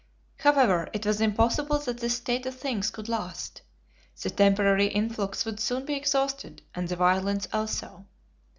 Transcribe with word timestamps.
However, 0.39 0.89
it 0.93 1.05
was 1.05 1.21
impossible 1.21 1.77
that 1.77 1.99
this 1.99 2.15
state 2.17 2.47
of 2.47 2.55
things 2.57 2.89
could 2.89 3.07
last. 3.07 3.61
The 4.19 4.31
temporary 4.31 4.87
influx 4.87 5.45
would 5.45 5.59
soon 5.59 5.85
be 5.85 5.93
exhausted, 5.93 6.63
and 6.73 6.87
the 6.87 6.95
violence 6.95 7.47
also. 7.53 8.07